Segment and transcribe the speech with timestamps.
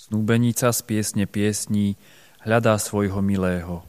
[0.00, 1.92] Snúbenica z piesne piesní
[2.40, 3.84] hľadá svojho milého.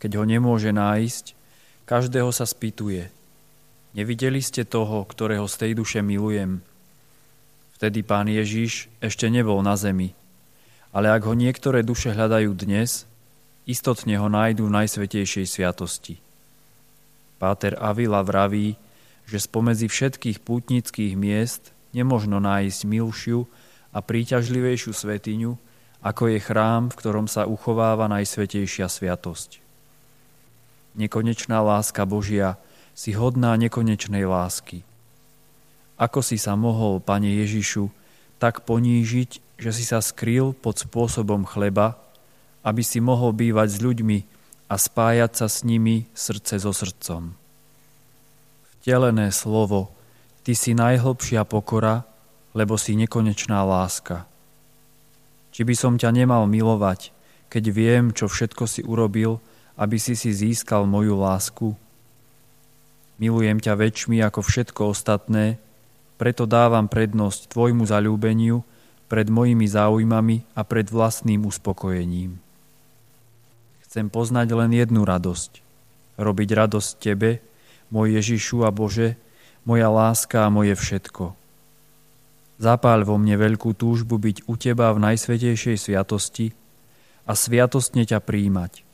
[0.00, 1.36] Keď ho nemôže nájsť,
[1.84, 3.12] každého sa spýtuje.
[3.92, 6.64] Nevideli ste toho, ktorého z tej duše milujem?
[7.76, 10.16] Vtedy pán Ježiš ešte nebol na zemi.
[10.96, 13.04] Ale ak ho niektoré duše hľadajú dnes,
[13.68, 16.16] istotne ho nájdú v Najsvetejšej sviatosti.
[17.36, 18.80] Páter Avila vraví,
[19.28, 23.44] že spomedzi všetkých pútnických miest nemožno nájsť milšiu
[23.94, 25.54] a príťažlivejšiu svetiňu,
[26.02, 29.64] ako je chrám, v ktorom sa uchováva Najsvetejšia sviatosť
[30.94, 32.56] nekonečná láska Božia,
[32.94, 34.86] si hodná nekonečnej lásky.
[35.98, 37.90] Ako si sa mohol, Pane Ježišu,
[38.38, 41.98] tak ponížiť, že si sa skryl pod spôsobom chleba,
[42.62, 44.18] aby si mohol bývať s ľuďmi
[44.70, 47.34] a spájať sa s nimi srdce so srdcom.
[48.78, 49.90] Vtelené slovo,
[50.44, 52.04] Ty si najhlbšia pokora,
[52.54, 54.30] lebo si nekonečná láska.
[55.50, 57.10] Či by som ťa nemal milovať,
[57.50, 59.42] keď viem, čo všetko si urobil,
[59.74, 61.74] aby si si získal moju lásku.
[63.18, 65.58] Milujem ťa väčšmi ako všetko ostatné,
[66.14, 68.62] preto dávam prednosť tvojmu zalúbeniu
[69.10, 72.38] pred mojimi záujmami a pred vlastným uspokojením.
[73.86, 75.62] Chcem poznať len jednu radosť.
[76.18, 77.42] Robiť radosť Tebe,
[77.94, 79.14] môj Ježišu a Bože,
[79.62, 81.43] moja láska a moje všetko.
[82.58, 86.54] Zapáľ vo mne veľkú túžbu byť u Teba v najsvetejšej sviatosti
[87.26, 88.86] a sviatostne ťa príjmať.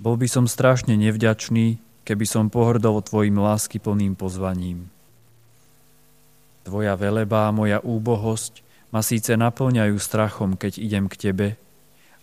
[0.00, 4.88] Bol by som strašne nevďačný, keby som pohrdol tvojim láskyplným pozvaním.
[6.64, 11.48] Tvoja veleba a moja úbohosť ma síce naplňajú strachom, keď idem k tebe,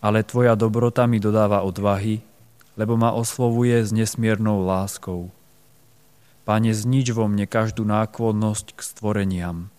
[0.02, 2.26] ale tvoja dobrota mi dodáva odvahy,
[2.74, 5.30] lebo ma oslovuje s nesmiernou láskou.
[6.42, 9.70] Pane, znič vo mne každú náklonnosť k stvoreniam.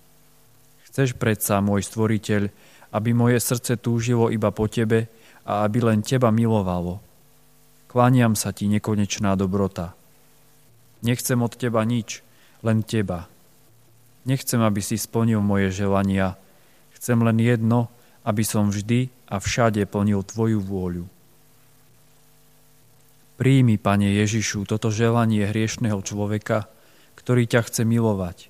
[0.93, 2.53] Chceš predsa, môj stvoriteľ,
[2.93, 5.09] aby moje srdce túžilo iba po tebe
[5.49, 7.01] a aby len teba milovalo–
[7.93, 9.93] Kláňam sa ti, nekonečná dobrota.
[11.05, 12.25] Nechcem od teba nič,
[12.65, 13.29] len teba.
[14.25, 16.41] Nechcem, aby si splnil moje želania.
[16.97, 17.93] Chcem len jedno,
[18.25, 21.05] aby som vždy a všade plnil Tvoju vôľu.
[23.37, 26.73] Príjmi, Pane Ježišu, toto želanie hriešného človeka,
[27.21, 28.49] ktorý ťa chce milovať.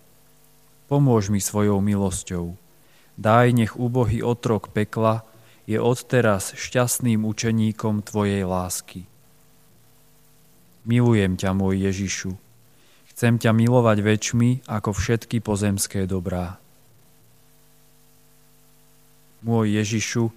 [0.93, 2.53] Pomôž mi svojou milosťou.
[3.17, 5.25] Daj, nech úbohý otrok pekla
[5.65, 9.09] je odteraz šťastným učeníkom Tvojej lásky.
[10.85, 12.37] Milujem ťa, môj Ježišu.
[13.09, 16.61] Chcem ťa milovať väčšmi ako všetky pozemské dobrá.
[19.41, 20.29] Môj Ježišu,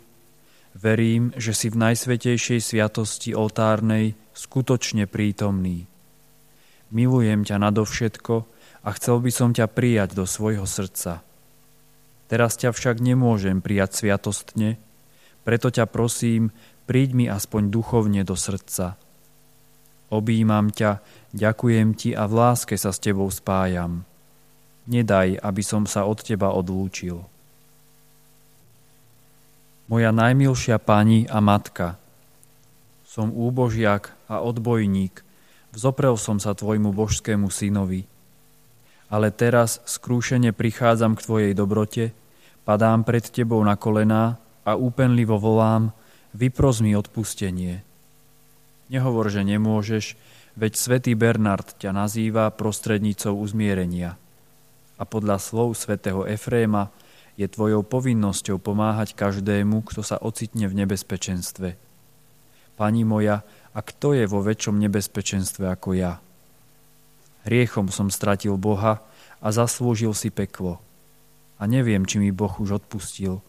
[0.71, 5.83] verím, že si v najsvetejšej sviatosti oltárnej skutočne prítomný.
[6.95, 8.54] Milujem ťa nadovšetko
[8.85, 11.25] a chcel by som ťa prijať do svojho srdca.
[12.29, 14.77] Teraz ťa však nemôžem prijať sviatostne,
[15.41, 16.53] preto ťa prosím,
[16.85, 18.93] príď mi aspoň duchovne do srdca–
[20.13, 21.01] Obímam ťa,
[21.33, 24.05] ďakujem ti a v láske sa s tebou spájam.
[24.85, 27.25] Nedaj, aby som sa od teba odlúčil.
[29.89, 31.97] Moja najmilšia pani a matka,
[33.05, 35.21] som úbožiak a odbojník,
[35.73, 38.05] vzoprel som sa tvojmu božskému synovi.
[39.09, 42.11] Ale teraz skrúšene prichádzam k tvojej dobrote,
[42.65, 45.93] padám pred tebou na kolená a úpenlivo volám,
[46.33, 47.85] vypros mi odpustenie.
[48.89, 50.17] Nehovor, že nemôžeš,
[50.57, 54.17] veď svätý Bernard ťa nazýva prostrednicou uzmierenia.
[54.95, 56.89] A podľa slov svätého Efréma
[57.35, 61.75] je tvojou povinnosťou pomáhať každému, kto sa ocitne v nebezpečenstve.
[62.75, 63.43] Pani moja,
[63.75, 66.23] a kto je vo väčšom nebezpečenstve ako ja?
[67.45, 69.05] Hriechom som stratil Boha
[69.37, 70.81] a zaslúžil si peklo.
[71.61, 73.39] A neviem, či mi Boh už odpustil.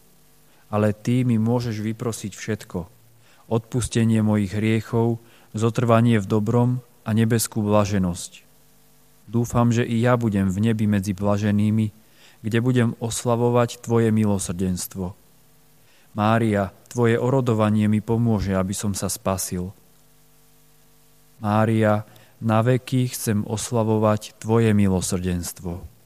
[0.69, 2.79] Ale ty mi môžeš vyprosiť všetko.
[3.49, 5.17] Odpustenie mojich hriechov,
[5.57, 6.69] zotrvanie v dobrom
[7.07, 8.45] a nebeskú blaženosť.
[9.27, 11.91] Dúfam, že i ja budem v nebi medzi blaženými,
[12.45, 15.17] kde budem oslavovať Tvoje milosrdenstvo.
[16.15, 19.75] Mária, Tvoje orodovanie mi pomôže, aby som sa spasil.
[21.43, 22.07] Mária,
[22.41, 25.96] na veky chcem oslavovať Tvoje milosrdenstvo.